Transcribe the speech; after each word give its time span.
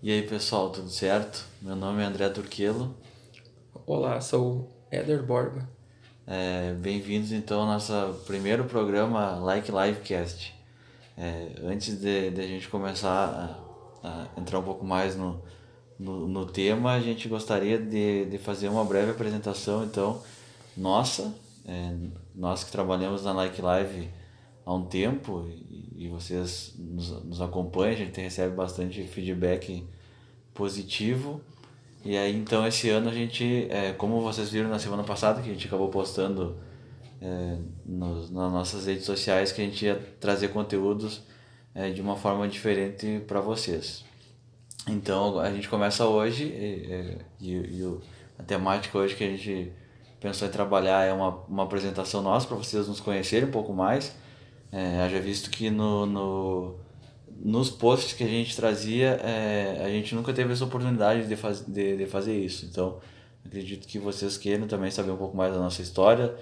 E 0.00 0.12
aí 0.12 0.22
pessoal, 0.22 0.70
tudo 0.70 0.88
certo? 0.88 1.44
Meu 1.60 1.74
nome 1.74 2.00
é 2.00 2.04
André 2.04 2.28
Turquelo. 2.28 2.94
Olá, 3.84 4.20
sou 4.20 4.70
Éder 4.92 5.24
Borba. 5.24 5.68
É, 6.24 6.72
Bem-vindos 6.74 7.32
então 7.32 7.62
ao 7.62 7.66
nosso 7.66 7.92
primeiro 8.24 8.64
programa 8.66 9.34
Like 9.40 9.72
Livecast. 9.72 10.54
É, 11.16 11.48
antes 11.64 12.00
de, 12.00 12.30
de 12.30 12.40
a 12.40 12.46
gente 12.46 12.68
começar 12.68 13.58
a, 14.04 14.08
a, 14.08 14.40
entrar 14.40 14.60
um 14.60 14.62
pouco 14.62 14.86
mais 14.86 15.16
no, 15.16 15.42
no, 15.98 16.28
no, 16.28 16.46
tema, 16.46 16.92
a 16.92 17.00
gente 17.00 17.26
gostaria 17.26 17.76
de, 17.76 18.26
de 18.26 18.38
fazer 18.38 18.68
uma 18.68 18.84
breve 18.84 19.10
apresentação 19.10 19.82
então 19.82 20.22
nossa, 20.76 21.34
é, 21.66 21.92
nós 22.36 22.62
que 22.62 22.70
trabalhamos 22.70 23.24
na 23.24 23.32
Like 23.32 23.60
Live 23.60 24.08
há 24.68 24.74
um 24.74 24.84
tempo 24.84 25.48
e, 25.96 26.08
vocês 26.08 26.74
nos, 26.78 27.24
nos 27.24 27.40
acompanham, 27.40 27.94
a 27.94 27.96
gente 27.96 28.20
recebe 28.20 28.54
bastante 28.54 29.02
feedback 29.04 29.82
positivo. 30.52 31.40
E 32.04 32.16
aí 32.18 32.36
então 32.36 32.66
esse 32.66 32.90
ano 32.90 33.08
a 33.08 33.12
gente, 33.12 33.66
é, 33.70 33.92
como 33.94 34.20
vocês 34.20 34.50
viram 34.50 34.68
na 34.68 34.78
semana 34.78 35.02
passada, 35.02 35.40
que 35.40 35.48
a 35.48 35.52
gente 35.54 35.66
acabou 35.66 35.88
postando 35.88 36.58
é, 37.20 37.56
nos, 37.84 38.30
nas 38.30 38.52
nossas 38.52 38.86
redes 38.86 39.06
sociais, 39.06 39.52
que 39.52 39.62
a 39.62 39.64
gente 39.64 39.86
ia 39.86 39.96
trazer 40.20 40.48
conteúdos 40.48 41.22
é, 41.74 41.90
de 41.90 42.02
uma 42.02 42.14
forma 42.14 42.46
diferente 42.46 43.20
para 43.26 43.40
vocês. 43.40 44.04
Então 44.86 45.40
a 45.40 45.50
gente 45.50 45.66
começa 45.66 46.06
hoje 46.06 46.44
e, 46.44 47.18
e, 47.40 47.52
e, 47.52 47.98
a 48.38 48.42
temática 48.42 48.98
hoje 48.98 49.16
que 49.16 49.24
a 49.24 49.28
gente 49.28 49.72
pensou 50.20 50.46
em 50.46 50.50
trabalhar 50.50 51.04
é 51.06 51.12
uma, 51.12 51.30
uma 51.48 51.62
apresentação 51.64 52.20
nossa 52.20 52.46
para 52.46 52.56
vocês 52.56 52.86
nos 52.86 53.00
conhecerem 53.00 53.48
um 53.48 53.52
pouco 53.52 53.72
mais. 53.72 54.14
É, 54.70 55.00
haja 55.00 55.18
visto 55.20 55.50
que 55.50 55.70
no, 55.70 56.04
no, 56.04 56.78
nos 57.42 57.70
posts 57.70 58.12
que 58.12 58.24
a 58.24 58.28
gente 58.28 58.54
trazia, 58.54 59.20
é, 59.22 59.82
a 59.84 59.88
gente 59.88 60.14
nunca 60.14 60.32
teve 60.32 60.52
essa 60.52 60.64
oportunidade 60.64 61.26
de, 61.26 61.36
faz, 61.36 61.60
de, 61.60 61.96
de 61.96 62.06
fazer 62.06 62.36
isso. 62.36 62.66
Então, 62.66 63.00
acredito 63.44 63.86
que 63.86 63.98
vocês 63.98 64.36
queiram 64.36 64.66
também 64.66 64.90
saber 64.90 65.10
um 65.10 65.16
pouco 65.16 65.36
mais 65.36 65.52
da 65.52 65.58
nossa 65.58 65.80
história, 65.80 66.34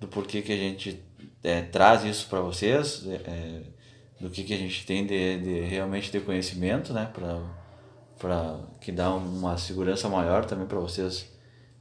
do 0.00 0.08
porquê 0.08 0.42
que 0.42 0.52
a 0.52 0.56
gente 0.56 1.02
é, 1.42 1.62
traz 1.62 2.04
isso 2.04 2.28
para 2.28 2.40
vocês, 2.40 3.06
é, 3.06 3.14
é, 3.14 3.62
do 4.20 4.30
que, 4.30 4.44
que 4.44 4.54
a 4.54 4.56
gente 4.56 4.86
tem 4.86 5.06
de, 5.06 5.38
de 5.38 5.60
realmente 5.60 6.10
ter 6.10 6.24
conhecimento, 6.24 6.92
né, 6.92 7.10
para 8.18 8.60
que 8.80 8.90
dá 8.90 9.14
uma 9.14 9.58
segurança 9.58 10.08
maior 10.08 10.44
também 10.44 10.66
para 10.66 10.78
vocês 10.78 11.30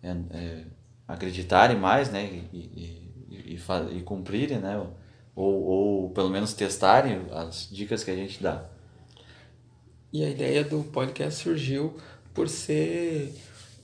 é, 0.02 0.10
é, 0.32 0.64
acreditarem 1.08 1.78
mais, 1.78 2.12
né, 2.12 2.26
e, 2.26 2.58
e, 2.58 3.14
e, 3.30 3.56
e, 3.56 3.98
e 3.98 4.02
cumprirem, 4.02 4.58
né, 4.60 4.78
ou, 5.36 5.64
ou 5.64 6.10
pelo 6.12 6.30
menos 6.30 6.54
testarem 6.54 7.26
as 7.32 7.68
dicas 7.72 8.04
que 8.04 8.12
a 8.12 8.16
gente 8.16 8.42
dá. 8.42 8.66
E 10.12 10.24
a 10.24 10.30
ideia 10.30 10.64
do 10.64 10.84
podcast 10.84 11.44
surgiu 11.44 11.96
por 12.34 12.48
ser 12.48 13.34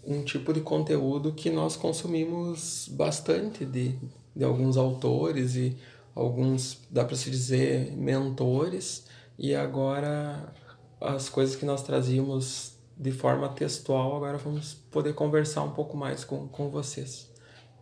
um 0.03 0.23
tipo 0.23 0.53
de 0.53 0.61
conteúdo 0.61 1.33
que 1.33 1.49
nós 1.49 1.75
consumimos 1.75 2.87
bastante 2.91 3.65
de, 3.65 3.95
de 4.35 4.43
alguns 4.43 4.77
autores 4.77 5.55
e 5.55 5.75
alguns, 6.15 6.79
dá 6.89 7.03
para 7.03 7.15
se 7.15 7.29
dizer, 7.29 7.91
mentores, 7.95 9.05
e 9.37 9.55
agora 9.55 10.53
as 10.99 11.29
coisas 11.29 11.55
que 11.55 11.65
nós 11.65 11.81
trazíamos 11.81 12.73
de 12.97 13.11
forma 13.11 13.47
textual, 13.49 14.17
agora 14.17 14.37
vamos 14.37 14.73
poder 14.73 15.13
conversar 15.13 15.63
um 15.63 15.71
pouco 15.71 15.95
mais 15.95 16.25
com, 16.25 16.47
com 16.47 16.69
vocês. 16.69 17.29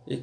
E 0.06 0.22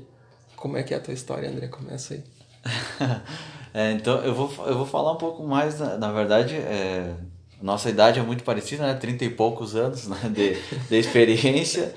como 0.55 0.77
é 0.77 0.83
que 0.83 0.93
é 0.93 0.97
a 0.97 1.01
tua 1.01 1.13
história, 1.13 1.49
André? 1.49 1.67
Começa 1.67 2.13
aí. 2.13 2.23
é, 3.73 3.91
então 3.91 4.17
eu 4.23 4.33
vou, 4.33 4.51
eu 4.67 4.77
vou 4.77 4.85
falar 4.85 5.11
um 5.11 5.17
pouco 5.17 5.43
mais, 5.43 5.79
na, 5.79 5.97
na 5.97 6.11
verdade, 6.11 6.55
é, 6.55 7.13
nossa 7.61 7.89
idade 7.89 8.19
é 8.19 8.23
muito 8.23 8.43
parecida, 8.43 8.85
né? 8.85 8.93
30 8.93 9.25
e 9.25 9.29
poucos 9.29 9.75
anos 9.75 10.07
né? 10.07 10.17
de, 10.29 10.55
de 10.89 10.95
experiência. 10.97 11.93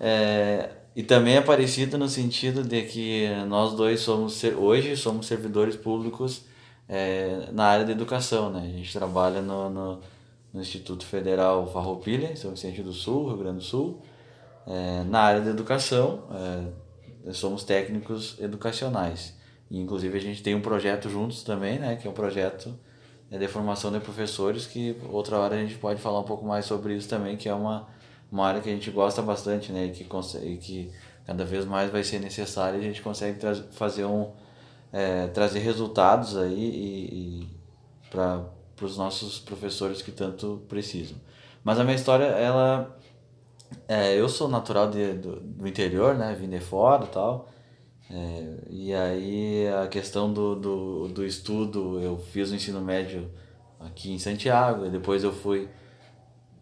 É, 0.00 0.70
e 0.94 1.02
também 1.02 1.36
é 1.36 1.40
parecido 1.40 1.96
no 1.96 2.08
sentido 2.08 2.62
de 2.62 2.82
que 2.82 3.28
nós 3.46 3.74
dois 3.74 4.00
somos, 4.00 4.42
hoje 4.44 4.96
somos 4.96 5.26
servidores 5.26 5.76
públicos 5.76 6.44
é, 6.88 7.48
na 7.52 7.66
área 7.66 7.84
da 7.84 7.92
educação, 7.92 8.50
né? 8.50 8.60
A 8.60 8.76
gente 8.76 8.92
trabalha 8.92 9.40
no, 9.40 9.70
no, 9.70 10.00
no 10.52 10.60
Instituto 10.60 11.06
Federal 11.06 11.70
Farroupilha, 11.70 12.34
São 12.36 12.50
Vicente 12.50 12.82
do 12.82 12.92
Sul, 12.92 13.28
Rio 13.28 13.36
Grande 13.36 13.58
do 13.58 13.64
Sul, 13.64 14.02
é, 14.66 15.04
na 15.04 15.20
área 15.20 15.40
da 15.40 15.50
educação, 15.50 16.24
é, 17.26 17.32
somos 17.32 17.62
técnicos 17.62 18.36
educacionais. 18.40 19.37
E, 19.70 19.78
inclusive 19.78 20.16
a 20.16 20.20
gente 20.20 20.42
tem 20.42 20.54
um 20.54 20.60
projeto 20.60 21.08
juntos 21.08 21.42
também, 21.42 21.78
né, 21.78 21.96
que 21.96 22.06
é 22.06 22.10
um 22.10 22.14
projeto 22.14 22.74
é, 23.30 23.38
de 23.38 23.48
formação 23.48 23.92
de 23.92 24.00
professores, 24.00 24.66
que 24.66 24.96
outra 25.10 25.38
hora 25.38 25.56
a 25.56 25.58
gente 25.58 25.76
pode 25.76 26.00
falar 26.00 26.20
um 26.20 26.24
pouco 26.24 26.46
mais 26.46 26.64
sobre 26.64 26.94
isso 26.94 27.08
também, 27.08 27.36
que 27.36 27.48
é 27.48 27.54
uma, 27.54 27.86
uma 28.32 28.46
área 28.46 28.60
que 28.60 28.68
a 28.68 28.72
gente 28.72 28.90
gosta 28.90 29.20
bastante, 29.20 29.70
né, 29.72 29.86
e 29.86 29.90
que, 29.90 30.06
e 30.42 30.56
que 30.56 30.90
cada 31.26 31.44
vez 31.44 31.64
mais 31.64 31.90
vai 31.90 32.02
ser 32.02 32.18
necessário 32.18 32.78
e 32.78 32.80
a 32.80 32.84
gente 32.84 33.02
consegue 33.02 33.38
fazer 33.72 34.04
um, 34.04 34.30
é, 34.92 35.26
trazer 35.28 35.58
resultados 35.58 36.36
aí 36.36 36.54
e, 36.54 37.42
e 37.42 37.48
para 38.10 38.44
os 38.80 38.96
nossos 38.96 39.38
professores 39.38 40.00
que 40.00 40.10
tanto 40.10 40.62
precisam. 40.68 41.18
Mas 41.62 41.78
a 41.78 41.84
minha 41.84 41.96
história, 41.96 42.24
ela... 42.24 42.96
É, 43.86 44.18
eu 44.18 44.30
sou 44.30 44.48
natural 44.48 44.88
de, 44.90 45.12
do, 45.12 45.40
do 45.40 45.68
interior, 45.68 46.14
né, 46.14 46.34
vim 46.34 46.48
de 46.48 46.58
fora 46.58 47.04
e 47.04 47.08
tal, 47.08 47.50
é, 48.10 48.54
e 48.70 48.94
aí 48.94 49.68
a 49.68 49.86
questão 49.86 50.32
do, 50.32 50.54
do, 50.54 51.08
do 51.08 51.26
estudo, 51.26 52.00
eu 52.00 52.18
fiz 52.18 52.50
o 52.50 52.54
ensino 52.54 52.80
médio 52.80 53.30
aqui 53.78 54.10
em 54.12 54.18
Santiago, 54.18 54.86
e 54.86 54.90
depois 54.90 55.22
eu 55.22 55.32
fui 55.32 55.68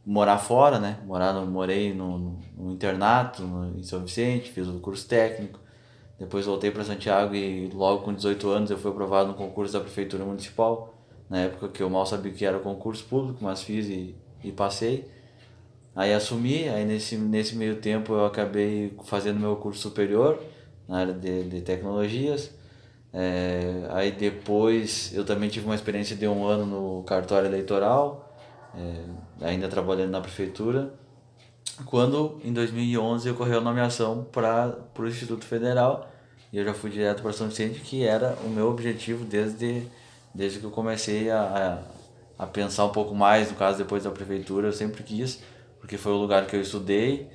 morar 0.05 0.39
fora, 0.39 0.79
né? 0.79 0.99
Morar 1.05 1.33
no, 1.33 1.47
morei 1.47 1.95
no, 1.95 2.39
no 2.57 2.73
internato 2.73 3.43
no, 3.43 3.79
em 3.79 3.83
São 3.83 4.03
Vicente, 4.03 4.51
fiz 4.51 4.67
o 4.67 4.81
curso 4.81 5.07
técnico. 5.07 5.61
Depois 6.19 6.47
voltei 6.47 6.71
para 6.71 6.83
Santiago 6.83 7.35
e 7.35 7.69
logo 7.69 8.03
com 8.03 8.15
18 8.15 8.49
anos 8.49 8.71
eu 8.71 8.79
fui 8.79 8.91
aprovado 8.91 9.29
no 9.29 9.35
concurso 9.35 9.73
da 9.73 9.81
prefeitura 9.81 10.25
municipal. 10.25 10.95
Na 11.29 11.41
época 11.41 11.69
que 11.69 11.83
eu 11.83 11.91
mal 11.91 12.07
sabia 12.07 12.33
que 12.33 12.45
era 12.45 12.59
concurso 12.59 13.05
público, 13.05 13.39
mas 13.43 13.63
fiz 13.63 13.87
e, 13.87 14.15
e 14.43 14.51
passei. 14.51 15.11
Aí 15.95 16.13
assumi, 16.13 16.69
aí 16.69 16.85
nesse, 16.85 17.17
nesse 17.17 17.57
meio 17.57 17.77
tempo 17.77 18.15
eu 18.15 18.25
acabei 18.25 18.97
fazendo 19.05 19.41
meu 19.41 19.57
curso 19.57 19.81
superior 19.81 20.41
na 20.89 20.99
área 20.99 21.13
de, 21.15 21.45
de 21.45 21.61
tecnologias. 21.63 22.51
É, 23.13 23.87
aí 23.91 24.13
depois 24.13 25.13
eu 25.15 25.25
também 25.25 25.49
tive 25.49 25.65
uma 25.65 25.75
experiência 25.75 26.15
de 26.15 26.27
um 26.27 26.45
ano 26.47 26.67
no 26.67 27.03
cartório 27.05 27.47
eleitoral, 27.47 28.37
é, 28.77 29.47
ainda 29.47 29.69
trabalhando 29.69 30.11
na 30.11 30.21
prefeitura, 30.21 30.93
quando 31.87 32.39
em 32.45 32.53
2011 32.53 33.31
ocorreu 33.31 33.59
a 33.59 33.61
nomeação 33.61 34.27
para 34.31 34.77
o 34.99 35.07
Instituto 35.07 35.45
Federal 35.45 36.11
e 36.53 36.59
eu 36.59 36.65
já 36.65 36.75
fui 36.75 36.91
direto 36.91 37.23
para 37.23 37.33
São 37.33 37.49
Vicente, 37.49 37.81
que 37.81 38.05
era 38.05 38.37
o 38.45 38.49
meu 38.49 38.69
objetivo 38.69 39.25
desde, 39.25 39.83
desde 40.35 40.59
que 40.59 40.65
eu 40.65 40.71
comecei 40.71 41.31
a, 41.31 41.83
a, 42.39 42.45
a 42.45 42.47
pensar 42.47 42.85
um 42.85 42.93
pouco 42.93 43.15
mais, 43.15 43.51
no 43.51 43.57
caso 43.57 43.79
depois 43.79 44.05
da 44.05 44.11
prefeitura, 44.11 44.69
eu 44.69 44.73
sempre 44.73 45.03
quis, 45.03 45.43
porque 45.81 45.97
foi 45.97 46.13
o 46.13 46.17
lugar 46.17 46.47
que 46.47 46.55
eu 46.57 46.61
estudei 46.61 47.29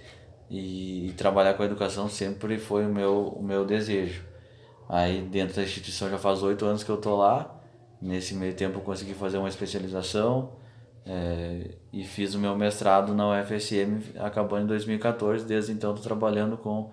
e, 0.51 1.07
e, 1.07 1.13
trabalhar 1.13 1.53
com 1.53 1.63
a 1.63 1.65
educação 1.65 2.09
sempre 2.09 2.57
foi 2.57 2.85
o 2.85 2.89
meu, 2.89 3.29
o 3.29 3.41
meu 3.41 3.65
desejo. 3.65 4.21
Aí 4.89 5.21
dentro 5.21 5.55
da 5.55 5.63
instituição 5.63 6.09
já 6.09 6.17
faz 6.17 6.43
oito 6.43 6.65
anos 6.65 6.83
que 6.83 6.89
eu 6.89 6.95
estou 6.95 7.17
lá, 7.17 7.57
nesse 8.01 8.35
meio 8.35 8.53
tempo 8.53 8.79
eu 8.79 8.81
consegui 8.81 9.13
fazer 9.13 9.37
uma 9.37 9.47
especialização 9.47 10.51
é, 11.05 11.71
e 11.93 12.03
fiz 12.03 12.35
o 12.35 12.39
meu 12.39 12.53
mestrado 12.57 13.15
na 13.15 13.29
UFSM, 13.29 14.01
acabando 14.19 14.65
em 14.65 14.67
2014, 14.67 15.45
desde 15.45 15.71
então 15.71 15.91
estou 15.91 16.03
trabalhando 16.03 16.57
com 16.57 16.91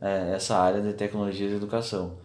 é, 0.00 0.32
essa 0.34 0.56
área 0.56 0.80
de 0.80 0.94
tecnologia 0.94 1.48
de 1.48 1.54
educação. 1.54 2.16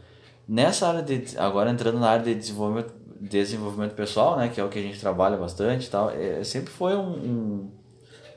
Nessa 0.48 0.88
área 0.88 1.04
de, 1.04 1.38
agora 1.38 1.70
entrando 1.70 2.00
na 2.00 2.10
área 2.10 2.24
de 2.24 2.34
desenvolvimento, 2.34 2.94
desenvolvimento 3.20 3.94
pessoal, 3.94 4.38
né, 4.38 4.48
que 4.48 4.60
é 4.60 4.64
o 4.64 4.70
que 4.70 4.80
a 4.80 4.82
gente 4.82 5.02
trabalha 5.02 5.36
bastante 5.36 5.90
tal, 5.90 6.10
é, 6.12 6.42
sempre 6.46 6.72
foi 6.72 6.96
um, 6.96 7.10
um 7.10 7.72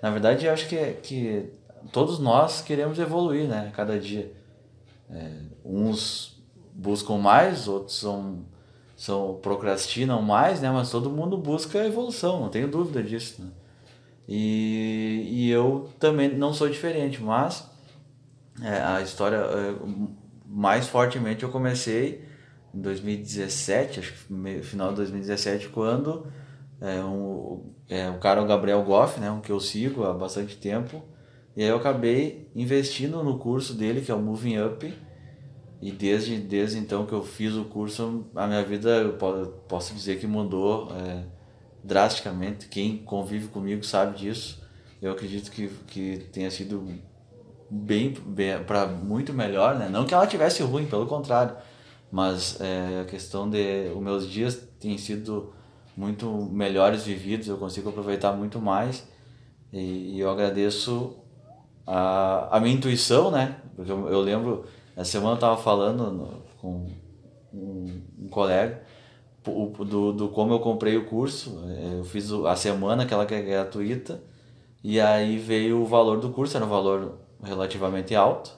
na 0.03 0.11
verdade 0.11 0.45
eu 0.45 0.53
acho 0.53 0.69
que, 0.69 0.77
que 0.95 1.64
todos 1.93 2.19
nós 2.19 2.61
queremos 2.61 2.99
evoluir, 2.99 3.49
né? 3.49 3.73
Cada 3.75 3.99
dia. 3.99 4.33
É, 5.11 5.31
uns 5.65 6.43
buscam 6.75 7.19
mais, 7.19 7.69
outros 7.69 7.99
são, 7.99 8.45
são 8.97 9.39
procrastinam 9.41 10.21
mais, 10.23 10.61
né? 10.61 10.71
Mas 10.71 10.91
todo 10.91 11.11
mundo 11.11 11.37
busca 11.37 11.85
evolução, 11.85 12.41
não 12.41 12.49
tenho 12.49 12.69
dúvida 12.69 13.03
disso, 13.03 13.43
né? 13.43 13.51
E, 14.27 15.29
e 15.31 15.51
eu 15.51 15.91
também 15.99 16.35
não 16.35 16.53
sou 16.53 16.69
diferente, 16.69 17.23
mas 17.23 17.71
é, 18.63 18.81
a 18.81 19.03
história 19.03 19.37
é, 19.37 19.75
mais 20.47 20.89
fortemente 20.89 21.43
eu 21.43 21.51
comecei 21.51 22.25
em 22.75 22.81
2017, 22.81 24.01
acho 24.01 24.13
que 24.13 24.63
final 24.63 24.91
de 24.91 24.97
2017, 24.97 25.69
quando 25.69 26.27
é, 26.81 27.03
um, 27.05 27.73
é, 27.89 28.11
o 28.11 28.19
cara 28.19 28.43
o 28.43 28.47
Gabriel 28.47 28.83
Goff, 28.83 29.21
né, 29.21 29.31
um 29.31 29.41
que 29.41 29.53
eu 29.53 29.61
sigo 29.61 30.05
há 30.05 30.13
bastante 30.13 30.57
tempo, 30.57 31.03
e 31.57 31.63
aí 31.63 31.69
eu 31.69 31.77
acabei 31.77 32.51
investindo 32.55 33.23
no 33.23 33.39
curso 33.39 33.75
dele, 33.75 34.01
que 34.01 34.11
é 34.11 34.15
o 34.15 34.21
Moving 34.21 34.59
Up. 34.61 34.93
E 35.81 35.93
desde, 35.93 36.39
desde 36.39 36.79
então 36.79 37.07
que 37.07 37.13
eu 37.13 37.23
fiz 37.23 37.55
o 37.55 37.65
curso, 37.65 38.27
a 38.35 38.47
minha 38.47 38.65
vida, 38.65 38.89
eu 38.89 39.13
posso 39.69 39.95
dizer 39.95 40.19
que 40.19 40.27
mudou 40.27 40.89
é, 40.93 41.25
drasticamente. 41.83 42.69
Quem 42.69 42.99
convive 42.99 43.49
comigo 43.49 43.85
sabe 43.85 44.19
disso. 44.19 44.63
eu 45.01 45.13
acredito 45.13 45.51
que, 45.51 45.69
que 45.87 46.19
tenha 46.33 46.51
sido 46.51 46.89
bem, 47.71 48.15
bem 48.27 48.65
para 48.65 48.87
muito 48.87 49.33
melhor, 49.33 49.79
né? 49.79 49.89
Não 49.89 50.07
que 50.07 50.15
ela 50.15 50.27
tivesse 50.27 50.63
ruim, 50.63 50.87
pelo 50.87 51.07
contrário, 51.07 51.55
mas 52.11 52.61
é, 52.61 53.03
a 53.03 53.05
questão 53.05 53.49
de 53.49 53.93
os 53.95 54.03
meus 54.03 54.29
dias 54.29 54.57
têm 54.81 54.97
sido 54.97 55.53
muito 55.97 56.29
melhores 56.51 57.05
vividos, 57.05 57.47
eu 57.47 57.57
consigo 57.59 57.91
aproveitar 57.91 58.33
muito 58.33 58.61
mais 58.61 59.07
e, 59.73 60.15
e 60.17 60.21
eu 60.21 60.31
agradeço 60.31 61.24
a, 61.87 62.57
a 62.57 62.61
minha 62.61 62.75
intuição, 62.75 63.31
né? 63.31 63.57
Porque 63.77 63.91
eu, 63.91 64.09
eu 64.09 64.21
lembro, 64.21 64.65
essa 64.97 65.11
semana 65.13 65.33
eu 65.33 65.35
estava 65.35 65.57
falando 65.57 66.11
no, 66.11 66.43
com 66.61 66.87
um, 67.53 68.03
um 68.19 68.29
colega 68.29 68.83
o, 69.51 69.85
do, 69.85 70.13
do 70.13 70.29
como 70.29 70.53
eu 70.53 70.61
comprei 70.61 70.97
o 70.97 71.07
curso, 71.07 71.63
é, 71.69 71.99
eu 71.99 72.05
fiz 72.05 72.31
a 72.33 72.57
semana, 72.57 73.03
aquela 73.03 73.27
que 73.27 73.35
é 73.35 73.43
gratuita, 73.43 74.23
e 74.83 75.01
aí 75.01 75.39
veio 75.39 75.83
o 75.83 75.87
valor 75.87 76.21
do 76.21 76.31
curso, 76.31 76.57
era 76.57 76.65
um 76.65 76.69
valor 76.69 77.19
relativamente 77.43 78.15
alto. 78.15 78.53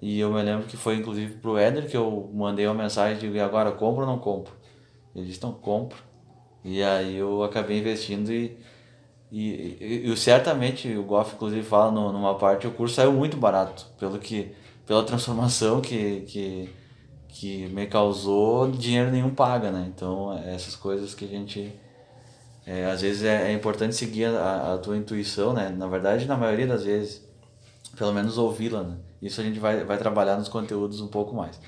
E 0.00 0.18
eu 0.18 0.32
me 0.32 0.42
lembro 0.42 0.66
que 0.66 0.76
foi 0.76 0.96
inclusive 0.96 1.34
pro 1.36 1.58
Éder 1.58 1.88
que 1.88 1.96
eu 1.96 2.30
mandei 2.32 2.66
uma 2.66 2.74
mensagem 2.74 3.30
de 3.30 3.40
agora 3.40 3.70
compro 3.72 4.02
ou 4.02 4.06
não 4.06 4.18
compro. 4.18 4.54
Ele 5.14 5.26
disse, 5.26 5.42
não, 5.42 5.52
compro. 5.52 5.98
E 6.64 6.82
aí 6.82 7.16
eu 7.16 7.42
acabei 7.42 7.78
investindo 7.78 8.32
e, 8.32 8.56
e, 9.30 9.76
e, 9.80 10.10
e 10.12 10.16
certamente 10.16 10.92
o 10.96 11.02
Goff 11.02 11.34
inclusive 11.34 11.62
fala 11.62 11.90
no, 11.92 12.12
numa 12.12 12.36
parte, 12.36 12.66
o 12.66 12.72
curso 12.72 12.96
saiu 12.96 13.12
muito 13.12 13.36
barato, 13.36 13.86
pelo 13.98 14.18
que, 14.18 14.52
pela 14.86 15.04
transformação 15.04 15.80
que, 15.80 16.22
que, 16.22 16.74
que 17.28 17.66
me 17.68 17.86
causou, 17.86 18.70
dinheiro 18.70 19.10
nenhum 19.10 19.30
paga, 19.30 19.70
né? 19.70 19.90
Então 19.94 20.32
essas 20.32 20.74
coisas 20.74 21.14
que 21.14 21.24
a 21.24 21.28
gente 21.28 21.72
é, 22.66 22.86
às 22.86 23.00
vezes 23.00 23.24
é, 23.24 23.50
é 23.50 23.52
importante 23.52 23.94
seguir 23.94 24.26
a, 24.26 24.74
a, 24.74 24.78
tua 24.78 24.96
intuição, 24.96 25.52
né? 25.52 25.70
Na 25.70 25.86
verdade, 25.86 26.26
na 26.26 26.36
maioria 26.36 26.66
das 26.66 26.84
vezes, 26.84 27.26
pelo 27.96 28.12
menos 28.12 28.38
ouvi-la, 28.38 28.82
né? 28.82 28.96
Isso 29.20 29.40
a 29.40 29.44
gente 29.44 29.58
vai, 29.58 29.84
vai 29.84 29.98
trabalhar 29.98 30.36
nos 30.36 30.48
conteúdos 30.48 31.00
um 31.00 31.08
pouco 31.08 31.34
mais. 31.34 31.60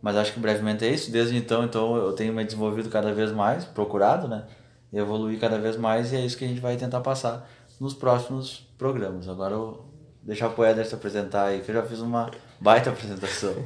Mas 0.00 0.16
acho 0.16 0.32
que 0.32 0.40
brevemente 0.40 0.84
é 0.84 0.88
isso. 0.88 1.10
Desde 1.10 1.36
então, 1.36 1.64
então 1.64 1.96
eu 1.96 2.12
tenho 2.12 2.32
me 2.32 2.44
desenvolvido 2.44 2.88
cada 2.88 3.12
vez 3.12 3.32
mais, 3.32 3.64
procurado, 3.64 4.28
né? 4.28 4.44
Evoluir 4.96 5.38
cada 5.38 5.58
vez 5.58 5.76
mais 5.76 6.12
e 6.12 6.16
é 6.16 6.24
isso 6.24 6.36
que 6.36 6.44
a 6.44 6.48
gente 6.48 6.60
vai 6.60 6.76
tentar 6.76 7.00
passar 7.00 7.48
nos 7.80 7.94
próximos 7.94 8.66
programas. 8.78 9.28
Agora 9.28 9.54
eu 9.54 9.84
deixar 10.22 10.52
o 10.56 10.64
Éder 10.64 10.86
se 10.86 10.94
apresentar 10.94 11.46
aí, 11.46 11.60
que 11.60 11.70
eu 11.70 11.74
já 11.74 11.82
fiz 11.82 12.00
uma 12.00 12.30
baita 12.60 12.90
apresentação. 12.90 13.54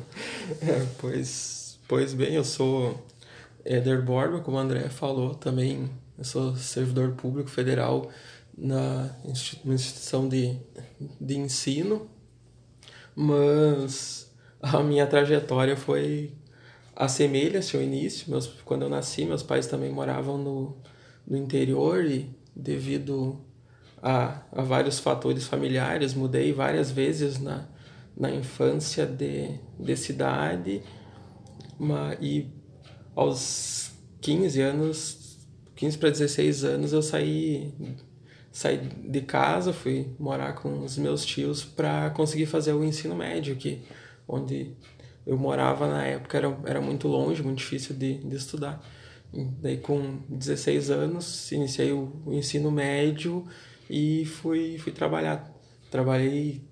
É, 0.60 0.86
pois, 0.98 1.78
pois 1.86 2.12
bem, 2.12 2.34
eu 2.34 2.44
sou 2.44 3.02
Éder 3.64 4.02
Borba, 4.02 4.40
como 4.40 4.56
o 4.56 4.60
André 4.60 4.88
falou, 4.88 5.34
também 5.34 5.88
eu 6.18 6.24
sou 6.24 6.56
servidor 6.56 7.12
público 7.12 7.48
federal 7.48 8.10
na 8.56 9.08
instituição 9.24 10.28
de, 10.28 10.58
de 11.20 11.38
ensino, 11.38 12.08
mas 13.14 14.30
a 14.60 14.82
minha 14.82 15.06
trajetória 15.06 15.76
foi 15.76 16.34
assemelha-se 16.94 17.76
ao 17.76 17.82
início. 17.82 18.26
Quando 18.64 18.82
eu 18.82 18.90
nasci, 18.90 19.24
meus 19.24 19.42
pais 19.42 19.66
também 19.66 19.90
moravam 19.90 20.36
no, 20.36 20.76
no 21.26 21.36
interior 21.36 22.04
e 22.04 22.30
devido 22.54 23.40
a, 24.02 24.42
a 24.52 24.62
vários 24.62 24.98
fatores 24.98 25.46
familiares, 25.46 26.14
mudei 26.14 26.52
várias 26.52 26.90
vezes 26.90 27.38
na, 27.38 27.68
na 28.16 28.30
infância 28.30 29.06
de, 29.06 29.58
de 29.78 29.96
cidade 29.96 30.82
uma, 31.78 32.16
e 32.20 32.46
aos 33.14 33.92
15 34.20 34.60
anos 34.60 35.38
15 35.76 35.98
para 35.98 36.10
16 36.10 36.64
anos 36.64 36.92
eu 36.92 37.00
saí 37.00 37.72
saí 38.52 38.78
de 38.78 39.20
casa, 39.22 39.72
fui 39.72 40.08
morar 40.18 40.54
com 40.54 40.84
os 40.84 40.98
meus 40.98 41.24
tios 41.24 41.64
para 41.64 42.10
conseguir 42.10 42.46
fazer 42.46 42.72
o 42.72 42.84
ensino 42.84 43.14
médio, 43.14 43.56
que 43.56 43.82
onde 44.26 44.72
eu 45.26 45.38
morava 45.38 45.88
na 45.88 46.04
época 46.04 46.36
era, 46.36 46.58
era 46.66 46.80
muito 46.80 47.06
longe, 47.06 47.42
muito 47.42 47.58
difícil 47.58 47.94
de, 47.94 48.14
de 48.18 48.36
estudar. 48.36 48.84
Daí 49.32 49.76
com 49.78 50.18
16 50.28 50.90
anos 50.90 51.52
iniciei 51.52 51.92
o, 51.92 52.12
o 52.26 52.32
ensino 52.32 52.70
médio 52.70 53.46
e 53.88 54.24
fui, 54.24 54.78
fui 54.78 54.92
trabalhar. 54.92 55.48
Trabalhei 55.90 56.62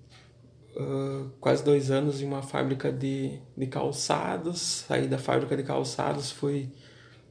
uh, 0.75 1.29
quase 1.39 1.63
dois 1.63 1.89
anos 1.89 2.21
em 2.21 2.25
uma 2.25 2.41
fábrica 2.41 2.91
de, 2.91 3.39
de 3.55 3.67
calçados, 3.67 4.85
saí 4.87 5.07
da 5.07 5.17
fábrica 5.17 5.55
de 5.55 5.63
calçados, 5.63 6.31
fui 6.31 6.69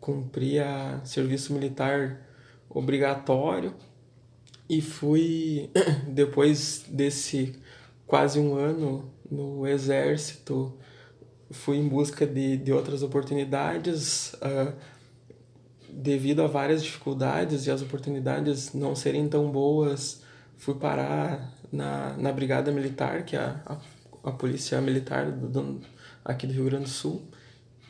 cumpria 0.01 1.01
serviço 1.05 1.53
militar 1.53 2.27
obrigatório 2.71 3.75
e 4.69 4.81
fui 4.81 5.71
depois 6.09 6.85
desse 6.89 7.55
quase 8.07 8.39
um 8.39 8.55
ano 8.55 9.13
no 9.31 9.67
exército 9.67 10.79
fui 11.51 11.79
em 11.79 11.89
busca 11.89 12.27
de, 12.27 12.57
de 12.57 12.73
outras 12.73 13.03
oportunidades 13.03 14.35
uh, 14.35 14.75
devido 16.01 16.43
a 16.43 16.47
várias 16.47 16.83
dificuldades 16.83 17.67
e 17.67 17.71
as 17.71 17.83
oportunidades 17.83 18.73
não 18.73 18.95
serem 18.95 19.29
tão 19.29 19.51
boas 19.51 20.23
fui 20.57 20.75
parar 20.75 21.53
na, 21.73 22.17
na 22.17 22.33
brigada 22.33 22.71
militar 22.71 23.25
que 23.25 23.35
é 23.35 23.41
a, 23.41 23.61
a, 23.67 24.29
a 24.29 24.33
polícia 24.33 24.81
militar 24.81 25.33
do, 25.33 25.49
do, 25.49 25.81
aqui 26.25 26.47
do 26.47 26.53
Rio 26.53 26.67
Grande 26.67 26.85
do 26.85 26.91
Sul 26.91 27.23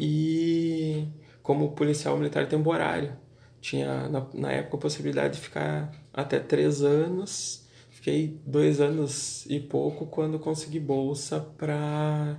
e 0.00 1.06
como 1.42 1.72
policial 1.72 2.16
militar 2.16 2.46
temporário. 2.46 3.12
Tinha, 3.60 4.08
na, 4.08 4.26
na 4.32 4.52
época, 4.52 4.76
a 4.76 4.80
possibilidade 4.80 5.34
de 5.34 5.40
ficar 5.40 5.92
até 6.12 6.38
três 6.38 6.82
anos. 6.82 7.66
Fiquei 7.90 8.40
dois 8.46 8.80
anos 8.80 9.44
e 9.46 9.58
pouco 9.58 10.06
quando 10.06 10.38
consegui 10.38 10.78
bolsa 10.78 11.40
para 11.40 12.38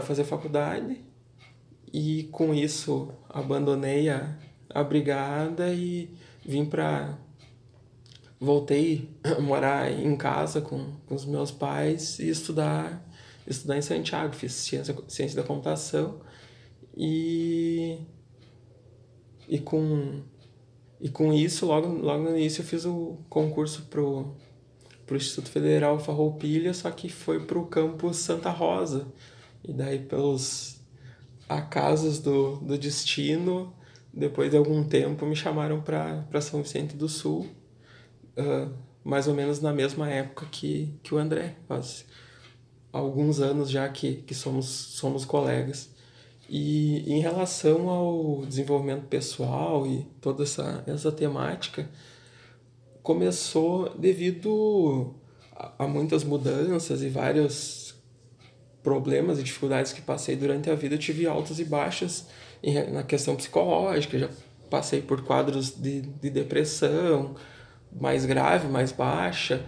fazer 0.00 0.24
faculdade. 0.24 1.04
E 1.92 2.24
com 2.32 2.54
isso 2.54 3.12
abandonei 3.28 4.08
a, 4.08 4.34
a 4.70 4.82
brigada 4.82 5.72
e 5.72 6.10
vim 6.44 6.64
para 6.64 7.18
voltei 8.40 9.08
a 9.22 9.40
morar 9.42 9.90
em 9.90 10.16
casa 10.16 10.60
com, 10.60 10.92
com 11.06 11.14
os 11.14 11.24
meus 11.24 11.50
pais 11.50 12.18
e 12.18 12.28
estudar 12.28 13.06
estudar 13.46 13.76
em 13.76 13.82
Santiago 13.82 14.34
fiz 14.34 14.52
ciência 14.52 14.96
ciência 15.08 15.40
da 15.40 15.46
computação 15.46 16.20
e, 17.00 18.00
e, 19.48 19.60
com, 19.60 20.20
e 21.00 21.08
com 21.08 21.32
isso, 21.32 21.64
logo, 21.64 21.86
logo 21.86 22.24
no 22.24 22.36
início, 22.36 22.62
eu 22.62 22.66
fiz 22.66 22.84
o 22.84 23.18
concurso 23.28 23.82
pro, 23.82 24.34
pro 25.06 25.16
Instituto 25.16 25.48
Federal 25.48 26.00
Farroupilha, 26.00 26.74
só 26.74 26.90
que 26.90 27.08
foi 27.08 27.46
pro 27.46 27.66
campus 27.66 28.16
Santa 28.16 28.50
Rosa. 28.50 29.06
E 29.62 29.72
daí, 29.72 30.00
pelos 30.00 30.80
acasos 31.48 32.18
do, 32.18 32.56
do 32.56 32.76
destino, 32.76 33.72
depois 34.18 34.50
de 34.50 34.56
algum 34.56 34.82
tempo, 34.82 35.24
me 35.24 35.36
chamaram 35.36 35.80
para 35.80 36.40
São 36.40 36.60
Vicente 36.60 36.96
do 36.96 37.08
Sul, 37.08 37.46
uh, 38.36 38.68
mais 39.04 39.28
ou 39.28 39.34
menos 39.34 39.60
na 39.60 39.72
mesma 39.72 40.10
época 40.10 40.46
que, 40.50 40.92
que 41.04 41.14
o 41.14 41.18
André, 41.18 41.54
faz 41.68 42.04
alguns 42.92 43.38
anos 43.38 43.70
já 43.70 43.88
que, 43.88 44.16
que 44.16 44.34
somos, 44.34 44.66
somos 44.66 45.24
colegas. 45.24 45.90
E 46.50 47.04
em 47.12 47.20
relação 47.20 47.88
ao 47.88 48.44
desenvolvimento 48.44 49.06
pessoal 49.06 49.86
e 49.86 50.04
toda 50.20 50.42
essa, 50.42 50.82
essa 50.86 51.12
temática, 51.12 51.88
começou 53.02 53.96
devido 53.96 55.14
a, 55.54 55.84
a 55.84 55.86
muitas 55.86 56.24
mudanças 56.24 57.02
e 57.02 57.08
vários 57.08 57.94
problemas 58.82 59.38
e 59.38 59.44
dificuldades 59.44 59.92
que 59.92 60.02
passei 60.02 60.34
durante 60.34 60.68
a 60.70 60.74
vida. 60.74 60.98
Tive 60.98 61.26
altas 61.26 61.60
e 61.60 61.64
baixas 61.64 62.26
na 62.90 63.02
questão 63.02 63.36
psicológica, 63.36 64.18
já 64.18 64.28
passei 64.68 65.00
por 65.00 65.22
quadros 65.22 65.70
de, 65.70 66.02
de 66.02 66.30
depressão 66.30 67.34
mais 67.92 68.24
grave, 68.24 68.68
mais 68.68 68.92
baixa, 68.92 69.64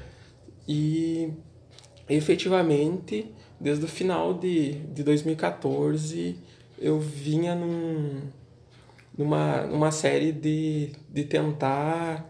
e 0.68 1.32
efetivamente, 2.09 3.32
desde 3.59 3.85
o 3.85 3.88
final 3.88 4.35
de, 4.35 4.73
de 4.73 5.02
2014, 5.02 6.37
eu 6.78 6.99
vinha 6.99 7.54
num, 7.54 8.20
numa, 9.16 9.62
numa 9.62 9.90
série 9.90 10.32
de, 10.32 10.92
de 11.09 11.25
tentar 11.25 12.28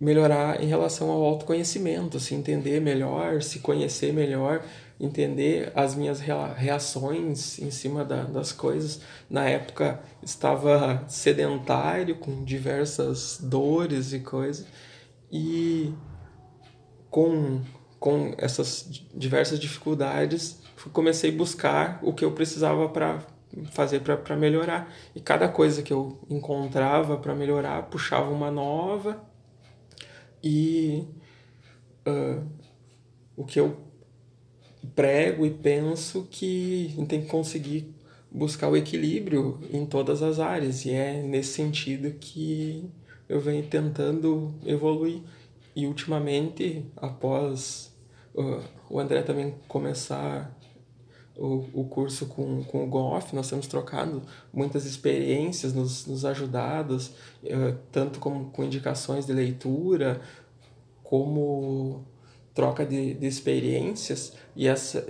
melhorar 0.00 0.62
em 0.62 0.66
relação 0.66 1.10
ao 1.10 1.22
autoconhecimento, 1.22 2.18
se 2.18 2.32
assim, 2.32 2.40
entender 2.40 2.80
melhor, 2.80 3.42
se 3.42 3.58
conhecer 3.58 4.12
melhor, 4.12 4.64
entender 5.00 5.72
as 5.74 5.94
minhas 5.94 6.20
reações 6.20 7.58
em 7.58 7.70
cima 7.70 8.04
da, 8.04 8.24
das 8.24 8.52
coisas. 8.52 9.00
Na 9.28 9.48
época 9.48 10.00
estava 10.22 11.04
sedentário, 11.08 12.16
com 12.16 12.44
diversas 12.44 13.38
dores 13.42 14.12
e 14.12 14.20
coisas, 14.20 14.66
e 15.32 15.94
com, 17.08 17.62
com 17.98 18.34
essas 18.36 18.86
diversas 19.14 19.58
dificuldades 19.58 20.60
comecei 20.92 21.30
a 21.30 21.36
buscar 21.36 21.98
o 22.02 22.12
que 22.12 22.24
eu 22.24 22.32
precisava 22.32 22.88
para 22.88 23.18
fazer 23.72 24.00
para 24.00 24.36
melhorar. 24.36 24.92
E 25.14 25.20
cada 25.20 25.48
coisa 25.48 25.82
que 25.82 25.92
eu 25.92 26.18
encontrava 26.30 27.16
para 27.18 27.34
melhorar, 27.34 27.82
puxava 27.84 28.30
uma 28.30 28.50
nova. 28.50 29.22
E 30.42 31.06
uh, 32.06 32.46
o 33.36 33.44
que 33.44 33.60
eu 33.60 33.89
prego 34.94 35.46
e 35.46 35.50
penso 35.50 36.26
que 36.30 36.86
a 36.92 36.96
gente 36.96 37.08
tem 37.08 37.22
que 37.22 37.28
conseguir 37.28 37.94
buscar 38.30 38.68
o 38.68 38.76
equilíbrio 38.76 39.58
em 39.72 39.84
todas 39.84 40.22
as 40.22 40.38
áreas. 40.38 40.84
E 40.84 40.90
é 40.90 41.22
nesse 41.22 41.54
sentido 41.54 42.12
que 42.18 42.88
eu 43.28 43.40
venho 43.40 43.64
tentando 43.66 44.54
evoluir. 44.64 45.20
E 45.74 45.86
ultimamente 45.86 46.84
após 46.96 47.92
uh, 48.34 48.62
o 48.88 48.98
André 48.98 49.22
também 49.22 49.54
começar 49.68 50.54
o, 51.36 51.64
o 51.72 51.84
curso 51.84 52.26
com, 52.26 52.62
com 52.64 52.84
o 52.84 52.86
Goff, 52.86 53.34
nós 53.34 53.48
temos 53.48 53.66
trocado 53.66 54.22
muitas 54.52 54.84
experiências, 54.84 55.72
nos, 55.72 56.06
nos 56.06 56.24
ajudado, 56.24 56.96
uh, 56.96 57.78
tanto 57.90 58.18
como, 58.18 58.50
com 58.50 58.64
indicações 58.64 59.26
de 59.26 59.32
leitura, 59.32 60.20
como 61.02 62.04
troca 62.54 62.84
de, 62.84 63.14
de 63.14 63.26
experiências, 63.26 64.34
e 64.56 64.66
essa, 64.66 65.06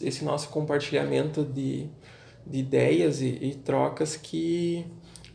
esse 0.00 0.24
nosso 0.24 0.48
compartilhamento 0.50 1.44
de, 1.44 1.86
de 2.46 2.58
ideias 2.58 3.20
e, 3.20 3.26
e 3.26 3.54
trocas 3.54 4.16
que, 4.16 4.86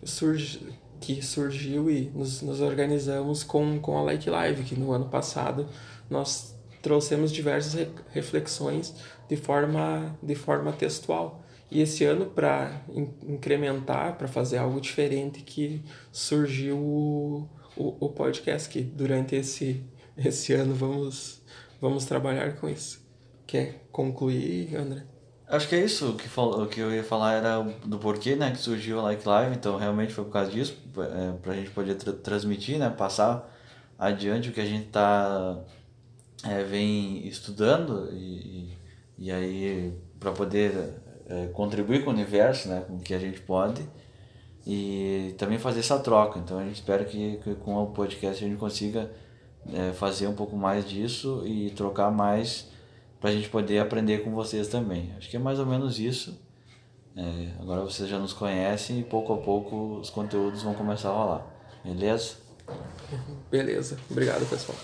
surge, 0.03 0.61
que 0.99 1.21
surgiu 1.21 1.89
e 1.89 2.11
nos, 2.13 2.41
nos 2.41 2.61
organizamos 2.61 3.43
com, 3.43 3.79
com 3.79 3.97
a 3.97 4.01
Like 4.01 4.29
Live, 4.29 4.63
que 4.63 4.79
no 4.79 4.91
ano 4.91 5.09
passado 5.09 5.67
nós 6.09 6.55
trouxemos 6.81 7.31
diversas 7.31 7.87
reflexões 8.11 8.93
de 9.27 9.35
forma, 9.35 10.17
de 10.21 10.35
forma 10.35 10.71
textual. 10.71 11.43
E 11.69 11.81
esse 11.81 12.05
ano, 12.05 12.27
para 12.27 12.81
incrementar, 13.27 14.17
para 14.17 14.27
fazer 14.27 14.57
algo 14.57 14.79
diferente, 14.79 15.41
que 15.41 15.83
surgiu 16.13 16.77
o, 16.77 17.49
o, 17.75 18.05
o, 18.05 18.09
podcast, 18.09 18.69
que 18.69 18.81
durante 18.81 19.35
esse, 19.35 19.83
esse 20.17 20.53
ano 20.53 20.73
vamos, 20.73 21.41
vamos 21.79 22.05
trabalhar 22.05 22.55
com 22.55 22.69
isso. 22.69 23.05
Quer 23.45 23.87
concluir, 23.91 24.75
André? 24.75 25.03
Acho 25.47 25.69
que 25.69 25.75
é 25.75 25.83
isso. 25.83 26.13
Que, 26.15 26.27
falou, 26.27 26.63
o 26.63 26.67
que 26.67 26.79
eu 26.79 26.93
ia 26.93 27.03
falar 27.03 27.35
era 27.35 27.61
do 27.85 27.97
porquê 27.97 28.35
né, 28.35 28.51
que 28.51 28.57
surgiu 28.57 28.99
a 28.99 29.03
Like 29.03 29.27
Live, 29.27 29.55
então 29.55 29.77
realmente 29.77 30.13
foi 30.13 30.25
por 30.25 30.31
causa 30.31 30.51
disso, 30.51 30.77
é, 30.97 31.37
para 31.41 31.53
a 31.53 31.55
gente 31.55 31.69
poder 31.69 31.95
tra 31.95 32.11
transmitir, 32.11 32.77
né, 32.77 32.89
passar 32.89 33.49
adiante 33.97 34.49
o 34.49 34.53
que 34.53 34.59
a 34.59 34.65
gente 34.65 34.87
está 34.87 35.57
é, 36.43 36.63
vem 36.63 37.25
estudando 37.27 38.09
e, 38.11 38.77
e 39.17 39.31
aí 39.31 39.93
para 40.19 40.31
poder 40.31 40.73
é, 41.29 41.47
contribuir 41.47 42.03
com 42.03 42.09
o 42.09 42.13
universo, 42.13 42.67
né, 42.67 42.83
com 42.85 42.97
o 42.97 42.99
que 42.99 43.13
a 43.13 43.19
gente 43.19 43.39
pode 43.41 43.87
e 44.65 45.33
também 45.37 45.57
fazer 45.57 45.79
essa 45.79 45.97
troca. 45.97 46.39
Então 46.39 46.59
a 46.59 46.63
gente 46.65 46.75
espera 46.75 47.05
que, 47.05 47.37
que 47.37 47.55
com 47.55 47.81
o 47.81 47.87
podcast 47.87 48.43
a 48.43 48.47
gente 48.47 48.59
consiga 48.59 49.09
é, 49.73 49.93
fazer 49.93 50.27
um 50.27 50.33
pouco 50.33 50.55
mais 50.55 50.87
disso 50.87 51.43
e 51.45 51.69
trocar 51.71 52.11
mais 52.11 52.67
para 53.19 53.29
a 53.29 53.33
gente 53.33 53.49
poder 53.49 53.79
aprender 53.79 54.23
com 54.23 54.31
vocês 54.31 54.67
também. 54.67 55.11
Acho 55.17 55.29
que 55.29 55.35
é 55.35 55.39
mais 55.39 55.59
ou 55.59 55.65
menos 55.65 55.99
isso. 55.99 56.39
É, 57.15 57.49
agora 57.59 57.81
vocês 57.81 58.07
já 58.07 58.19
nos 58.19 58.33
conhecem 58.33 58.99
e 58.99 59.03
pouco 59.03 59.33
a 59.33 59.37
pouco 59.37 59.99
os 59.99 60.09
conteúdos 60.09 60.61
vão 60.61 60.73
começar 60.73 61.09
a 61.09 61.13
rolar. 61.13 61.47
Beleza? 61.83 62.35
Beleza. 63.49 63.97
Obrigado, 64.09 64.47
pessoal. 64.47 64.77